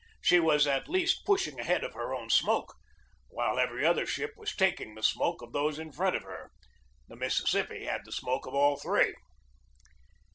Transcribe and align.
She 0.19 0.39
was 0.39 0.65
at 0.65 0.89
least 0.89 1.25
pushing 1.27 1.59
ahead 1.59 1.83
of 1.83 1.93
her 1.93 2.11
own 2.11 2.31
smoke, 2.31 2.73
while 3.27 3.59
every 3.59 3.85
other 3.85 4.07
ship 4.07 4.31
was 4.35 4.55
taking 4.55 4.95
the 4.95 5.03
smoke 5.03 5.43
of 5.43 5.51
those 5.53 5.77
in 5.77 5.91
front 5.91 6.15
of 6.15 6.23
her. 6.23 6.49
The 7.07 7.15
Mississippi 7.15 7.85
had 7.85 8.01
the 8.03 8.11
smoke 8.11 8.47
of 8.47 8.55
all 8.55 8.77
three. 8.77 9.13